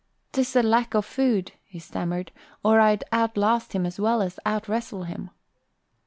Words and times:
"'Tis 0.31 0.53
the 0.53 0.63
lack 0.63 0.95
of 0.95 1.05
food," 1.05 1.51
he 1.63 1.77
stammered, 1.77 2.31
"or 2.63 2.79
I'd 2.79 3.03
out 3.11 3.37
last 3.37 3.73
him 3.73 3.85
as 3.85 3.99
well 3.99 4.23
as 4.23 4.39
out 4.47 4.67
wrestle 4.67 5.03
him." 5.03 5.29